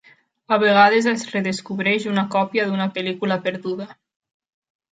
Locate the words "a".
0.55-0.57